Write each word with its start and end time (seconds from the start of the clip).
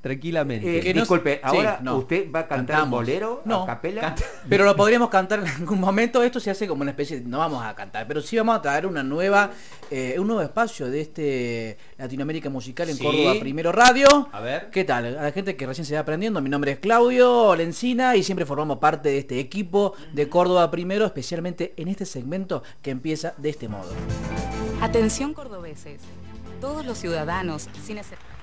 tranquilamente. 0.00 0.78
Eh, 0.78 0.80
Que 0.80 0.94
no- 0.94 1.00
disculpe, 1.00 1.34
sí, 1.36 1.40
ahora 1.42 1.78
no. 1.82 1.96
usted 1.98 2.30
va 2.32 2.40
a 2.40 2.46
cantar 2.48 2.76
Cantamos. 2.76 3.00
bolero 3.00 3.42
No, 3.44 3.62
a 3.62 3.66
capela. 3.66 4.00
canta- 4.00 4.24
pero 4.48 4.64
lo 4.64 4.76
podríamos 4.76 5.08
cantar 5.08 5.40
en 5.40 5.48
algún 5.48 5.80
momento. 5.80 6.22
Esto 6.22 6.40
se 6.40 6.50
hace 6.50 6.66
como 6.68 6.82
una 6.82 6.90
especie, 6.92 7.20
de- 7.20 7.26
no 7.28 7.38
vamos 7.38 7.64
a 7.64 7.74
cantar, 7.74 8.06
pero 8.06 8.20
sí 8.20 8.36
vamos 8.36 8.56
a 8.56 8.62
traer 8.62 8.86
una 8.86 9.02
nueva, 9.02 9.50
eh, 9.90 10.16
un 10.18 10.26
nuevo 10.26 10.42
espacio 10.42 10.88
de 10.90 11.00
este 11.00 11.78
Latinoamérica 11.98 12.50
Musical 12.50 12.88
en 12.90 12.96
Sí. 12.96 13.02
Córdoba 13.02 13.34
Primero 13.40 13.72
Radio. 13.72 14.28
A 14.32 14.40
ver. 14.40 14.70
¿Qué 14.70 14.84
tal? 14.84 15.06
A 15.18 15.22
la 15.22 15.32
gente 15.32 15.56
que 15.56 15.66
recién 15.66 15.84
se 15.84 15.94
va 15.94 16.00
aprendiendo, 16.00 16.40
mi 16.40 16.50
nombre 16.50 16.72
es 16.72 16.78
Claudio 16.78 17.54
Lencina 17.56 18.16
y 18.16 18.22
siempre 18.22 18.44
formamos 18.46 18.78
parte 18.78 19.08
de 19.08 19.18
este 19.18 19.38
equipo 19.40 19.94
de 20.12 20.28
Córdoba 20.28 20.70
Primero, 20.70 21.04
especialmente 21.06 21.72
en 21.76 21.88
este 21.88 22.04
segmento 22.04 22.62
que 22.82 22.90
empieza 22.90 23.34
de 23.38 23.50
este 23.50 23.68
modo. 23.68 23.90
Atención 24.80 25.32
cordobeses, 25.32 26.00
todos 26.60 26.84
los 26.84 26.98
ciudadanos, 26.98 27.68
sin 27.84 27.98
excepción. 27.98 28.35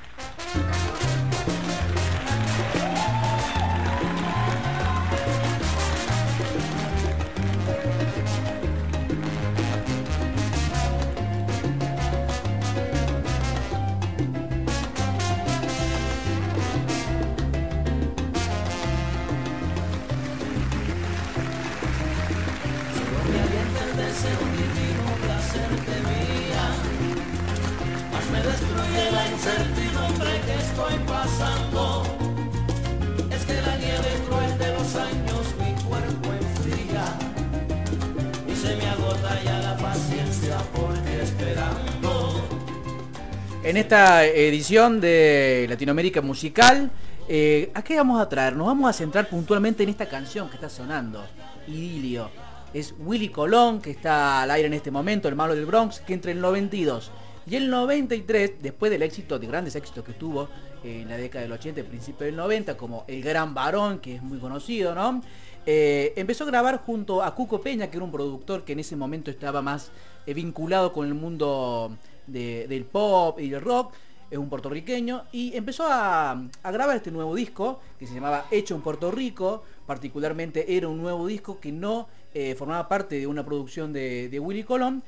En 43.64 43.78
esta 43.78 44.26
edición 44.26 45.00
de 45.00 45.66
Latinoamérica 45.70 46.22
Musical, 46.22 46.92
eh, 47.30 47.72
¿a 47.74 47.82
qué 47.82 47.96
vamos 47.96 48.20
a 48.20 48.28
traer? 48.28 48.58
Nos 48.58 48.68
vamos 48.68 48.90
a 48.90 48.94
centrar 48.94 49.30
puntualmente 49.30 49.84
en 49.84 49.90
esta 49.90 50.06
canción 50.06 50.50
que 50.50 50.56
está 50.56 50.68
sonando, 50.68 51.24
Idilio. 51.66 52.30
Es 52.74 52.94
Willy 53.00 53.30
Colón, 53.30 53.82
que 53.82 53.92
está 53.92 54.42
al 54.42 54.52
aire 54.52 54.68
en 54.68 54.74
este 54.74 54.92
momento, 54.92 55.30
el 55.30 55.36
malo 55.36 55.56
del 55.56 55.66
Bronx, 55.66 56.02
que 56.02 56.14
entre 56.14 56.34
el 56.34 56.42
92 56.42 57.10
y 57.48 57.56
el 57.56 57.70
93, 57.70 58.62
después 58.62 58.92
del 58.92 59.02
éxito, 59.02 59.40
de 59.40 59.48
grandes 59.48 59.78
éxitos 59.78 60.04
que 60.04 60.12
tuvo 60.12 60.50
en 60.84 61.08
la 61.08 61.16
década 61.16 61.44
del 61.44 61.54
80 61.54 61.80
y 61.80 61.84
principio 61.84 62.26
del 62.26 62.36
90, 62.36 62.76
como 62.76 63.06
El 63.08 63.22
Gran 63.22 63.54
Varón, 63.54 64.00
que 64.00 64.16
es 64.16 64.22
muy 64.22 64.40
conocido, 64.40 64.94
¿no? 64.94 65.22
Eh, 65.66 66.12
empezó 66.18 66.44
a 66.44 66.48
grabar 66.48 66.80
junto 66.86 67.24
a 67.24 67.34
Cuco 67.34 67.62
Peña, 67.62 67.90
que 67.90 67.96
era 67.96 68.04
un 68.04 68.12
productor 68.12 68.66
que 68.66 68.74
en 68.74 68.80
ese 68.80 68.98
momento 68.98 69.32
estaba 69.32 69.62
más 69.62 69.90
eh, 70.26 70.34
vinculado 70.34 70.92
con 70.92 71.08
el 71.08 71.14
mundo 71.14 71.96
de- 72.28 72.68
del 72.68 72.86
pop 72.86 73.40
y 73.40 73.50
del 73.50 73.62
rock, 73.62 73.94
es 74.32 74.38
un 74.38 74.50
puertorriqueño, 74.50 75.26
y 75.32 75.56
empezó 75.56 75.86
a, 75.88 76.32
a 76.32 76.72
grabar 76.72 76.96
este 76.98 77.12
nuevo 77.12 77.36
disco 77.36 77.80
que 78.00 78.08
se 78.08 78.16
llamaba 78.16 78.46
Hecho 78.50 78.74
en 78.76 78.82
Puerto 78.82 79.12
Rico, 79.12 79.64
particularmente 79.86 80.76
era 80.76 80.88
un 80.88 81.02
nuevo 81.02 81.28
disco 81.28 81.60
que 81.60 81.72
no 81.72 82.08
eh, 82.34 82.56
formaba 82.56 82.88
parte 82.88 83.20
de 83.20 83.28
una 83.28 83.46
producción 83.46 83.94
de, 83.94 84.40
Willy 84.40 84.64
Colón, 84.64 85.04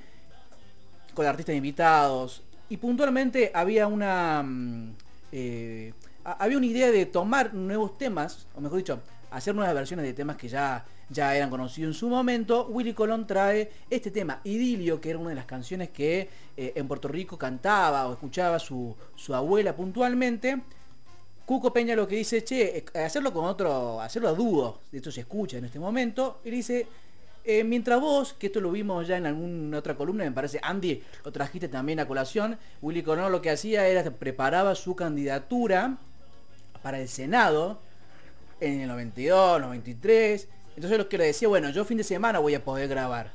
con 1.15 1.25
artistas 1.25 1.55
invitados, 1.55 2.43
y 2.69 2.77
puntualmente 2.77 3.51
había 3.53 3.87
una... 3.87 4.43
mm, 4.43 4.91
eh, 5.31 5.93
ha- 6.23 6.33
había 6.43 6.57
una 6.57 6.65
idea 6.67 6.91
de 6.91 7.05
tomar 7.05 7.53
nuevos 7.53 7.97
temas, 7.97 8.45
o 8.55 8.61
mejor 8.61 8.77
dicho, 8.77 8.99
hacer 9.35 9.53
nuevas 9.53 9.73
versiones 9.75 10.05
de 10.05 10.13
temas 10.13 10.37
que 10.37 10.47
ya, 10.47 10.85
ya 11.09 11.35
eran 11.35 11.49
conocidos 11.49 11.93
en 11.93 11.99
su 11.99 12.07
momento. 12.07 12.67
Willy 12.67 12.93
Colón 12.93 13.27
trae 13.27 13.69
este 13.89 14.09
tema, 14.09 14.39
Idilio, 14.45 15.01
que 15.01 15.09
era 15.09 15.19
una 15.19 15.29
de 15.29 15.35
las 15.35 15.45
canciones 15.45 15.89
que 15.89 16.29
eh, 16.55 16.71
en 16.73 16.87
Puerto 16.87 17.09
Rico 17.09 17.37
cantaba 17.37 18.07
o 18.07 18.13
escuchaba 18.13 18.59
su, 18.59 18.95
su 19.15 19.35
abuela 19.35 19.75
puntualmente. 19.75 20.61
Cuco 21.45 21.73
Peña 21.73 21.97
lo 21.97 22.07
que 22.07 22.15
dice, 22.15 22.45
che, 22.45 22.77
eh, 22.77 22.99
hacerlo 22.99 23.33
con 23.33 23.43
otro, 23.43 23.99
hacerlo 23.99 24.29
a 24.29 24.31
dúo, 24.31 24.79
de 24.89 24.99
esto 24.99 25.11
se 25.11 25.21
escucha 25.21 25.57
en 25.57 25.65
este 25.65 25.79
momento, 25.79 26.39
y 26.45 26.49
dice, 26.49 26.87
eh, 27.43 27.63
mientras 27.65 27.99
vos, 27.99 28.33
que 28.33 28.47
esto 28.47 28.61
lo 28.61 28.71
vimos 28.71 29.05
ya 29.05 29.17
en 29.17 29.25
alguna 29.25 29.79
otra 29.79 29.95
columna, 29.95 30.23
me 30.23 30.31
parece, 30.31 30.61
Andy, 30.63 31.03
lo 31.25 31.31
trajiste 31.33 31.67
también 31.67 31.99
a 31.99 32.07
colación, 32.07 32.57
Willy 32.81 33.03
Colón 33.03 33.33
lo 33.33 33.41
que 33.41 33.51
hacía 33.51 33.85
era, 33.85 34.09
preparaba 34.09 34.75
su 34.75 34.95
candidatura 34.95 35.97
para 36.81 37.01
el 37.01 37.09
Senado 37.09 37.79
en 38.59 38.81
el 38.81 38.87
92, 38.87 39.61
93, 39.61 40.47
entonces 40.75 40.97
lo 40.97 41.07
que 41.09 41.17
le 41.17 41.25
decía, 41.25 41.47
bueno, 41.47 41.69
yo 41.69 41.85
fin 41.85 41.97
de 41.97 42.03
semana 42.03 42.39
voy 42.39 42.55
a 42.55 42.63
poder 42.63 42.87
grabar. 42.87 43.31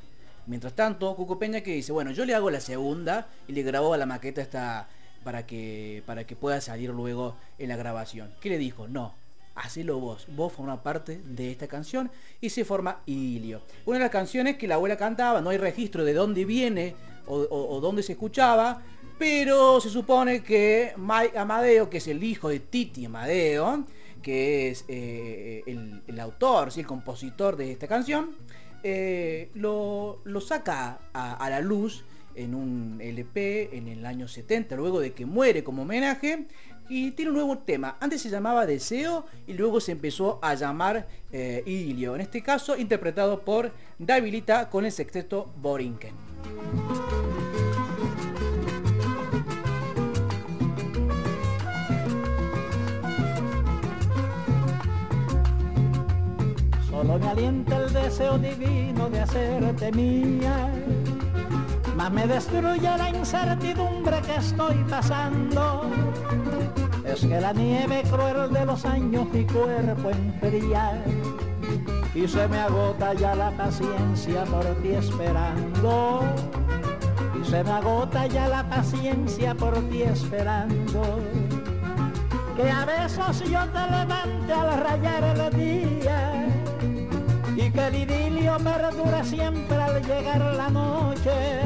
Mientras 0.47 0.73
tanto, 0.73 1.15
Cuco 1.15 1.37
Peña 1.39 1.61
que 1.61 1.73
dice, 1.73 1.91
bueno, 1.91 2.11
yo 2.11 2.25
le 2.25 2.33
hago 2.35 2.49
la 2.49 2.59
segunda 2.59 3.27
y 3.47 3.53
le 3.53 3.61
grabó 3.63 3.93
a 3.93 3.97
la 3.97 4.05
maqueta 4.05 4.41
esta 4.41 4.87
para 5.23 5.45
que, 5.45 6.01
para 6.05 6.25
que 6.25 6.35
pueda 6.35 6.59
salir 6.61 6.89
luego 6.89 7.35
en 7.59 7.69
la 7.69 7.75
grabación. 7.75 8.31
¿Qué 8.41 8.49
le 8.49 8.57
dijo? 8.57 8.87
No, 8.87 9.13
hacelo 9.55 9.99
vos, 9.99 10.25
vos 10.35 10.51
formás 10.51 10.79
parte 10.79 11.19
de 11.23 11.51
esta 11.51 11.67
canción 11.67 12.09
y 12.41 12.49
se 12.49 12.65
forma 12.65 12.99
Idilio. 13.05 13.61
Una 13.85 13.97
de 13.99 14.03
las 14.05 14.11
canciones 14.11 14.57
que 14.57 14.67
la 14.67 14.75
abuela 14.75 14.97
cantaba, 14.97 15.41
no 15.41 15.51
hay 15.51 15.57
registro 15.57 16.03
de 16.03 16.13
dónde 16.13 16.43
viene 16.45 16.95
o, 17.27 17.35
o- 17.37 17.75
o 17.75 17.79
dónde 17.79 18.01
se 18.01 18.13
escuchaba, 18.13 18.81
pero 19.19 19.79
se 19.79 19.89
supone 19.91 20.41
que 20.41 20.93
Mike 20.97 21.37
Amadeo, 21.37 21.87
que 21.89 21.99
es 21.99 22.07
el 22.07 22.23
hijo 22.23 22.49
de 22.49 22.59
Titi 22.59 23.05
Amadeo, 23.05 23.83
que 24.21 24.69
es 24.69 24.85
eh, 24.87 25.63
el, 25.67 26.01
el 26.07 26.19
autor, 26.19 26.71
¿sí? 26.71 26.81
el 26.81 26.87
compositor 26.87 27.57
de 27.57 27.71
esta 27.71 27.87
canción, 27.87 28.31
eh, 28.83 29.49
lo, 29.53 30.21
lo 30.23 30.41
saca 30.41 30.99
a, 31.13 31.33
a 31.33 31.49
la 31.49 31.59
luz 31.59 32.03
en 32.35 32.55
un 32.55 32.99
LP 33.01 33.75
en 33.77 33.87
el 33.87 34.05
año 34.05 34.27
70, 34.27 34.75
luego 34.75 34.99
de 34.99 35.13
que 35.13 35.25
muere 35.25 35.63
como 35.63 35.83
homenaje, 35.83 36.45
y 36.89 37.11
tiene 37.11 37.31
un 37.31 37.37
nuevo 37.37 37.57
tema. 37.59 37.95
Antes 38.01 38.21
se 38.21 38.29
llamaba 38.29 38.65
Deseo 38.65 39.25
y 39.47 39.53
luego 39.53 39.79
se 39.79 39.93
empezó 39.93 40.39
a 40.41 40.55
llamar 40.55 41.07
eh, 41.31 41.63
Idilio, 41.65 42.15
en 42.15 42.21
este 42.21 42.43
caso 42.43 42.75
interpretado 42.75 43.39
por 43.39 43.71
Davilita 43.97 44.69
con 44.69 44.85
el 44.85 44.91
sexteto 44.91 45.49
Borinquen. 45.61 46.13
Solo 57.01 57.17
me 57.17 57.29
alienta 57.29 57.77
el 57.77 57.91
deseo 57.91 58.37
divino 58.37 59.09
de 59.09 59.21
hacerte 59.21 59.91
mía, 59.91 60.71
mas 61.97 62.11
me 62.11 62.27
destruye 62.27 62.95
la 62.95 63.09
incertidumbre 63.09 64.21
que 64.21 64.35
estoy 64.35 64.75
pasando. 64.87 65.89
Es 67.03 67.21
que 67.21 67.41
la 67.41 67.53
nieve 67.53 68.03
cruel 68.03 68.53
de 68.53 68.65
los 68.67 68.85
años 68.85 69.25
mi 69.33 69.43
cuerpo 69.45 70.11
enfría 70.11 71.03
y 72.13 72.27
se 72.27 72.47
me 72.47 72.59
agota 72.59 73.15
ya 73.15 73.33
la 73.33 73.49
paciencia 73.49 74.43
por 74.43 74.63
ti 74.83 74.89
esperando. 74.89 76.21
Y 77.41 77.49
se 77.49 77.63
me 77.63 77.71
agota 77.71 78.27
ya 78.27 78.47
la 78.47 78.69
paciencia 78.69 79.55
por 79.55 79.73
ti 79.89 80.03
esperando 80.03 81.17
que 82.55 82.69
a 82.69 82.85
besos 82.85 83.39
yo 83.49 83.65
te 83.69 83.91
levante 83.91 84.53
al 84.53 84.83
rayar 84.83 85.23
el 85.23 85.57
día 85.57 86.30
que 87.73 87.87
el 87.87 87.95
idilio 87.95 88.57
perdure 88.57 89.23
siempre 89.23 89.81
al 89.81 90.01
llegar 90.05 90.41
la 90.55 90.69
noche. 90.69 91.61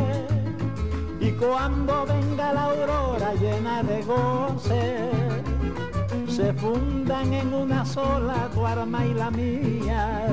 Y 1.20 1.32
cuando 1.32 2.06
venga 2.06 2.54
la 2.54 2.64
aurora 2.66 3.34
llena 3.34 3.82
de 3.84 4.04
goce 4.04 5.36
se 6.36 6.54
fundan 6.54 7.34
en 7.34 7.54
una 7.54 7.86
sola 7.86 8.50
tu 8.54 8.66
arma 8.66 9.06
y 9.06 9.14
la 9.14 9.32
mía. 9.32 10.28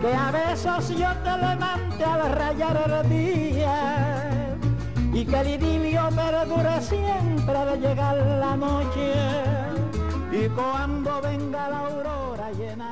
Que 0.00 0.12
a 0.12 0.32
besos 0.32 0.88
yo 0.88 1.10
te 1.22 1.30
levante 1.30 2.04
al 2.04 2.32
rayar 2.32 2.76
el 2.90 3.08
día. 3.08 4.56
Y 5.12 5.24
que 5.24 5.40
el 5.40 5.48
idilio 5.48 6.08
perdure 6.08 6.80
siempre 6.80 7.56
al 7.56 7.80
llegar 7.80 8.16
la 8.16 8.56
noche. 8.56 9.12
Y 10.32 10.48
cuando 10.48 11.20
venga 11.20 11.68
la 11.68 11.78
aurora 11.78 12.50
llena. 12.58 12.89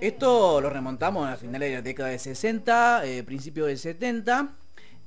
Esto 0.00 0.60
lo 0.60 0.70
remontamos 0.70 1.28
a 1.28 1.36
finales 1.36 1.70
de 1.70 1.74
la 1.76 1.82
década 1.82 2.08
de 2.10 2.18
60, 2.18 3.04
eh, 3.04 3.22
principio 3.24 3.66
de 3.66 3.76
70. 3.76 4.50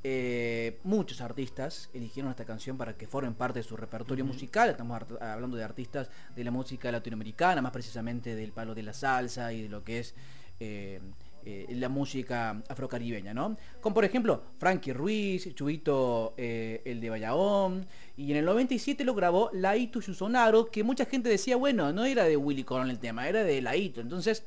Eh, 0.04 0.80
muchos 0.84 1.22
artistas 1.22 1.90
eligieron 1.94 2.32
esta 2.32 2.44
canción 2.44 2.76
para 2.78 2.98
que 2.98 3.06
formen 3.06 3.36
parte 3.36 3.60
de 3.60 3.64
su 3.64 3.78
repertorio 3.78 4.26
musical. 4.26 4.70
Estamos 4.70 5.02
hablando 5.22 5.58
de 5.58 5.64
artistas 5.64 6.10
de 6.36 6.44
la 6.44 6.52
música 6.52 6.92
latinoamericana, 6.92 7.62
más 7.62 7.72
precisamente 7.72 8.36
del 8.36 8.52
palo 8.52 8.74
de 8.74 8.84
la 8.84 8.94
salsa 8.94 9.54
y 9.54 9.62
de 9.62 9.70
lo 9.70 9.84
que 9.84 10.00
es 10.00 10.16
eh, 10.60 11.00
eh, 11.46 11.66
la 11.70 11.90
música 11.90 12.62
afrocaribeña, 12.68 13.34
¿no? 13.34 13.58
Como 13.80 13.94
por 13.94 14.06
ejemplo 14.06 14.44
Frankie 14.58 14.94
Ruiz, 14.94 15.54
Chubito 15.56 16.34
eh, 16.38 16.82
el 16.86 17.02
de 17.02 17.10
Bayamón, 17.10 17.86
y 18.18 18.32
en 18.32 18.38
el 18.38 18.46
97 18.46 19.04
lo 19.04 19.16
grabó 19.16 19.50
Laito 19.54 20.00
Yusonaro, 20.00 20.68
que 20.68 20.84
mucha 20.84 21.06
gente 21.06 21.30
decía, 21.30 21.56
bueno, 21.56 21.92
no 21.92 22.06
era 22.06 22.26
de 22.26 22.38
Willy 22.38 22.64
Colón 22.64 22.90
el 22.90 23.00
tema, 23.00 23.28
era 23.28 23.44
de 23.44 23.62
Laito, 23.62 24.02
entonces 24.02 24.44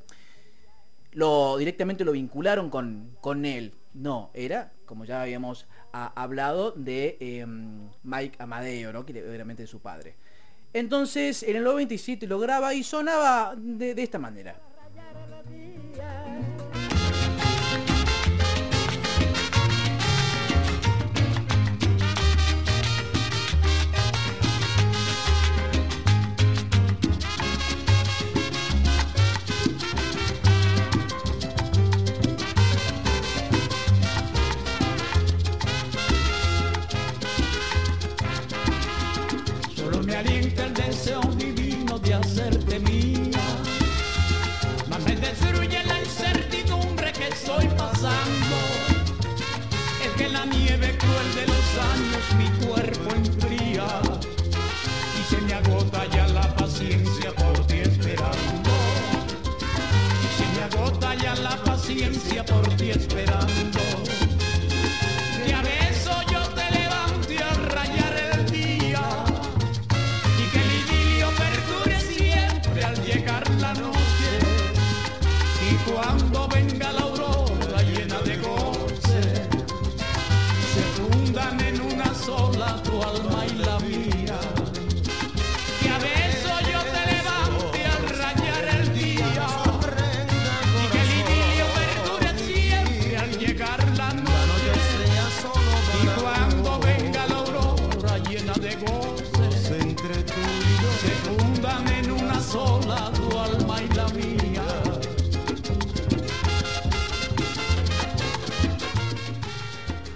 lo 1.13 1.57
directamente 1.57 2.05
lo 2.05 2.13
vincularon 2.13 2.71
con, 2.71 3.17
con 3.21 3.45
él. 3.45 3.73
No, 3.95 4.31
era, 4.35 4.73
como 4.87 5.05
ya 5.05 5.23
habíamos 5.23 5.67
hablado, 5.93 6.73
de 6.73 7.17
em, 7.21 7.89
Mike 8.03 8.37
Amadeo, 8.41 8.93
¿no? 8.93 9.07
que 9.07 9.13
obviamente 9.23 9.63
de 9.63 9.67
su 9.69 9.81
padre. 9.81 10.15
Entonces, 10.73 11.45
en 11.45 11.57
el 11.57 11.63
97 11.63 12.27
lo 12.27 12.41
graba 12.41 12.75
y 12.75 12.83
sonaba 12.83 13.55
de 13.57 13.95
esta 14.03 14.19
manera. 14.19 14.57
Por 52.67 54.34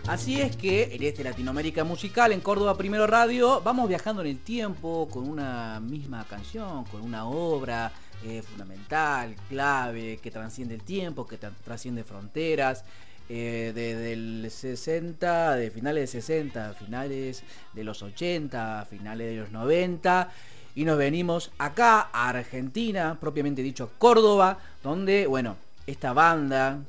Así 0.07 0.41
es 0.41 0.57
que 0.57 0.95
en 0.95 1.03
este 1.03 1.23
Latinoamérica 1.23 1.85
Musical, 1.85 2.33
en 2.33 2.41
Córdoba 2.41 2.79
Primero 2.79 3.07
Radio, 3.07 3.61
vamos 3.63 3.89
viajando 3.89 4.23
en 4.23 4.29
el 4.29 4.39
tiempo 4.39 5.07
con 5.11 5.29
una 5.29 5.81
misma 5.81 6.25
canción, 6.25 6.85
con 6.85 7.03
una 7.03 7.27
obra 7.27 7.93
eh, 8.25 8.41
fundamental, 8.43 9.35
clave, 9.51 10.19
que 10.23 10.31
trasciende 10.31 10.75
el 10.77 10.83
tiempo, 10.83 11.27
que 11.27 11.39
tra- 11.39 11.53
trasciende 11.63 12.05
fronteras. 12.05 12.85
desde 13.29 14.15
el 14.15 14.47
60, 14.51 15.55
de 15.57 15.71
finales 15.71 16.11
de 16.11 16.23
60, 16.23 16.73
finales 16.73 17.43
de 17.75 17.85
los 17.85 18.03
80, 18.03 18.87
finales 18.89 19.29
de 19.35 19.37
los 19.43 19.51
90. 19.51 20.31
Y 20.75 20.85
nos 20.85 20.99
venimos 20.99 21.51
acá 21.59 22.09
a 22.13 22.29
Argentina, 22.29 23.17
propiamente 23.21 23.63
dicho 23.63 23.91
Córdoba, 23.99 24.59
donde, 24.83 25.27
bueno, 25.27 25.57
esta 25.87 26.13
banda 26.13 26.81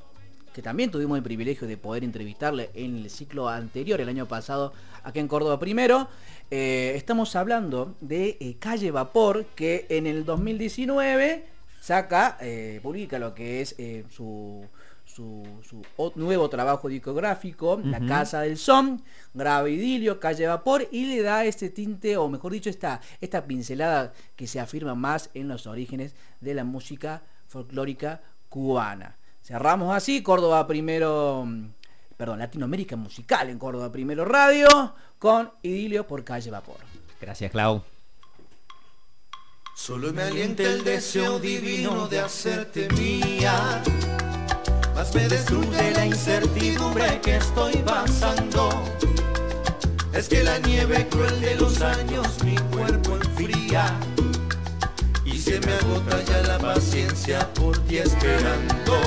que 0.54 0.62
también 0.62 0.92
tuvimos 0.92 1.18
el 1.18 1.24
privilegio 1.24 1.68
de 1.68 1.78
poder 1.78 2.04
entrevistarle 2.04 2.70
en 2.74 2.98
el 2.98 3.10
ciclo 3.10 3.48
anterior, 3.50 4.02
el 4.02 4.10
año 4.10 4.26
pasado, 4.26 4.74
aquí 5.04 5.20
en 5.20 5.28
Córdoba 5.28 5.60
primero. 5.60 6.08
Eh, 6.52 6.94
estamos 6.96 7.36
hablando 7.36 7.96
de 8.02 8.38
eh, 8.40 8.56
Calle 8.60 8.92
Vapor, 8.92 9.46
que 9.56 9.86
en 9.90 10.08
el 10.08 10.26
2019 10.26 11.46
saca, 11.82 12.38
eh, 12.42 12.80
publica 12.82 13.20
lo 13.20 13.34
que 13.36 13.62
es 13.62 13.76
su, 14.12 14.66
su, 15.14 15.44
su 15.68 15.82
o- 15.98 16.14
nuevo 16.16 16.50
trabajo 16.50 16.88
discográfico, 16.88 17.82
La 17.84 18.00
Casa 18.06 18.42
del 18.42 18.58
Son, 18.58 19.02
graba 19.34 19.70
idilio, 19.70 20.20
Calle 20.20 20.46
Vapor, 20.48 20.88
y 20.92 21.06
le 21.06 21.22
da 21.24 21.44
este 21.46 21.70
tinte, 21.70 22.16
o 22.18 22.30
mejor 22.30 22.52
dicho, 22.54 22.70
esta, 22.70 23.02
esta 23.20 23.44
pincelada 23.46 24.14
que 24.36 24.46
se 24.48 24.60
afirma 24.60 24.96
más 24.96 25.30
en 25.34 25.48
los 25.48 25.66
orígenes 25.68 26.14
de 26.42 26.54
la 26.54 26.64
música 26.64 27.22
folclórica 27.48 28.22
cubana. 28.50 29.16
Cerramos 29.44 29.96
así, 29.96 30.22
Córdoba 30.22 30.68
primero, 30.68 31.46
perdón, 32.16 32.40
Latinoamérica 32.40 32.96
Musical 32.96 33.50
en 33.50 33.58
Córdoba 33.58 33.92
primero 33.92 34.26
radio, 34.26 34.94
con 35.18 35.52
Idilio 35.64 36.06
por 36.06 36.24
Calle 36.24 36.52
Vapor. 36.52 36.78
Gracias, 37.20 37.52
Clau. 37.52 37.84
Solo 39.76 40.14
me 40.14 40.22
alienta 40.24 40.64
el 40.64 40.84
deseo 40.84 41.40
divino 41.40 42.08
de 42.08 42.20
hacerte 42.20 42.90
mía. 42.90 43.82
Me 45.00 45.30
destruye 45.30 45.92
la 45.96 46.06
incertidumbre 46.06 47.22
que 47.22 47.38
estoy 47.38 47.74
pasando. 47.78 48.70
Es 50.14 50.28
que 50.28 50.44
la 50.44 50.60
nieve 50.60 51.08
cruel 51.10 51.40
de 51.40 51.56
los 51.56 51.82
años 51.82 52.28
mi 52.44 52.58
cuerpo 52.58 53.16
enfría. 53.16 53.98
Y 55.24 55.38
se 55.38 55.62
me 55.62 55.74
agota 55.74 56.22
ya 56.26 56.42
la 56.42 56.58
paciencia 56.60 57.48
por 57.54 57.78
ti 57.86 58.00
esperando. 58.00 59.00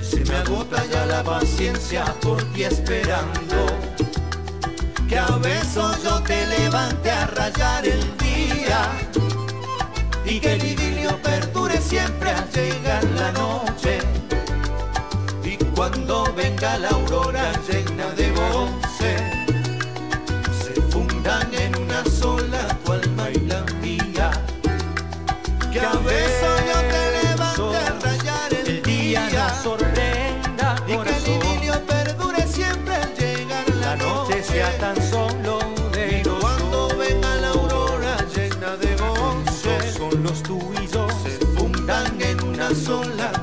Y 0.00 0.04
se 0.04 0.24
me 0.24 0.36
agota 0.36 0.82
ya 0.86 1.04
la 1.04 1.22
paciencia 1.22 2.06
por 2.22 2.42
ti 2.54 2.62
esperando 2.64 3.66
que 5.10 5.18
a 5.18 5.28
besos 5.36 6.02
yo 6.02 6.22
te 6.22 6.46
levante 6.46 7.10
a 7.10 7.26
rayar 7.26 7.86
el 7.86 8.16
día 8.16 8.90
y 10.24 10.40
que 10.40 10.54
el 10.54 10.64
idilio 10.64 11.20
perdure 11.22 11.78
siempre 11.80 12.30
al 12.30 12.50
llegar 12.50 13.04
la 13.04 13.32
noche 13.32 13.67
sorprenda, 29.54 30.76
y 30.86 30.96
que 30.96 31.16
el 31.16 31.28
idilio 31.28 31.74
perdure 31.86 32.46
siempre 32.46 32.94
al 32.94 33.14
llegar 33.14 33.64
la 33.80 33.96
noche 33.96 34.42
sea 34.42 34.70
tan 34.78 34.96
solo 35.10 35.58
de 35.92 36.20
y 36.20 36.28
cuando 36.40 36.88
venga 36.96 37.34
la 37.36 37.48
aurora 37.48 38.16
llena 38.34 38.76
de 38.76 38.96
goce 38.96 39.92
son 39.92 40.22
los 40.22 40.42
tuyos. 40.42 41.12
se 41.22 41.46
fundan 41.56 42.20
en 42.20 42.42
una 42.44 42.74
sola 42.74 43.37